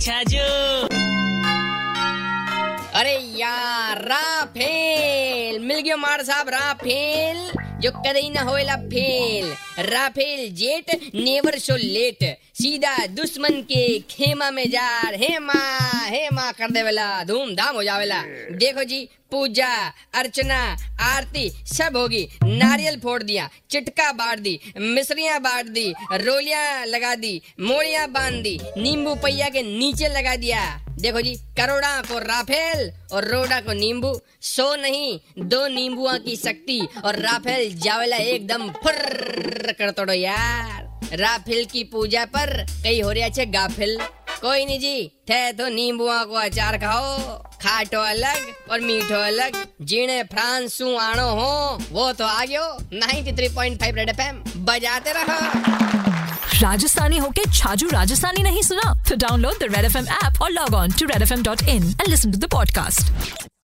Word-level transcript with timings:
अच्छा 0.00 0.22
छाजू 0.22 0.38
अरे 2.98 3.18
यार, 3.40 3.98
राफेल। 3.98 5.58
मिल 5.58 5.80
गयो 5.80 5.96
मार 5.96 6.22
साहब, 6.22 6.48
राफेल। 6.48 7.52
जो 7.80 7.90
कदई 7.90 8.30
ना 8.30 8.42
होएला 8.42 8.76
fail. 8.76 9.52
Rafale 9.78 10.54
jet 10.54 11.12
never 11.14 11.58
so 11.58 11.76
late. 11.76 12.38
सीधा 12.54 13.06
दुश्मन 13.06 13.60
के 13.62 13.98
खेमा 13.98 14.50
में 14.50 14.70
जा 14.70 15.10
रहे 15.10 15.38
मार। 15.38 15.99
कर 16.52 16.70
देवेला 16.70 17.06
धूमधाम 17.24 17.74
हो 17.76 17.82
जावेला 17.82 18.22
देखो 18.52 18.84
जी 18.84 19.08
पूजा 19.30 19.68
अर्चना 20.18 20.58
आरती 21.00 21.48
सब 21.68 21.96
होगी। 21.96 22.22
नारियल 22.44 22.98
फोड़ 23.00 23.22
दिया 23.22 23.48
चिटका 23.70 24.10
बांट 24.12 24.38
दी 24.38 24.58
मिश्रियाँ 24.78 25.40
बांट 25.40 25.66
दी 25.68 25.86
रोलियाँ 26.14 26.86
लगा 26.86 27.14
दी 27.16 27.40
मोड़ियाँ 27.60 28.06
बाँध 28.10 28.42
दी 28.42 28.58
नींबू 28.76 29.14
पैया 29.22 29.48
के 29.48 29.62
नीचे 29.62 30.08
लगा 30.08 30.36
दिया। 30.36 30.62
देखो 31.00 31.20
जी 31.20 31.34
करोड़ा 31.56 32.00
को 32.02 32.18
राफेल 32.18 32.90
और 33.12 33.24
रोडा 33.24 33.60
को 33.60 33.72
नींबू। 33.72 34.12
सो 34.42 34.74
नहीं 34.76 35.18
दो 35.48 35.66
नींबुआ 35.68 36.16
की 36.18 36.36
शक्ति 36.36 36.80
और 37.04 37.18
राफेल 37.18 37.74
जावेला 37.78 38.16
एकदम 38.16 38.68
फुर्र 38.74 39.72
कर 39.72 39.90
तोड़ो 39.90 40.12
यार। 40.12 40.88
राफेल 41.16 41.64
की 41.64 41.84
पूजा 41.84 42.24
पर 42.34 42.64
कई 42.84 43.00
हो 43.00 43.10
रहा 43.10 43.28
छे 43.28 43.46
गाफिल। 43.48 43.98
कोई 44.42 44.64
नहीं 44.66 44.80
जी। 44.80 45.06
थे 45.28 45.52
तो 45.52 45.68
नींबुआ 45.68 46.24
को 46.24 46.34
अचार 46.34 46.76
खाओ। 46.76 47.18
खाटो 47.38 48.00
अलग 48.00 48.36
और 48.70 48.80
मीठो 48.80 49.20
अलग। 49.22 49.66
जीने 49.82 50.22
फ्रांस 50.22 50.82
आनो 50.82 51.30
हो, 51.30 51.78
वो 51.92 52.12
तो 52.12 52.24
आ 52.24 52.44
गयो। 52.44 52.78
93.5 52.92 53.94
रेड 53.94 54.08
एफएम 54.08 54.64
बजाते 54.64 55.12
रहो। 55.12 55.60
राजस्थानी 56.62 57.18
होके 57.18 57.52
छाजू 57.52 57.88
राजस्थानी 57.88 58.42
नहीं 58.42 58.62
सुना? 58.62 59.04
तो 59.08 59.16
download 59.16 59.54
the 59.54 59.62
Red 59.62 59.84
F 59.84 59.98
M 59.98 60.08
app 60.08 60.42
और 60.42 60.50
log 60.50 60.74
on 60.74 60.90
to 60.90 61.06
Red 61.06 61.22
F 61.22 61.32
M 61.32 61.42
dot 61.42 61.62
in 61.62 61.90
and 61.90 62.08
listen 62.08 62.32
to 62.32 62.38
the 62.38 62.44
podcast 62.44 63.49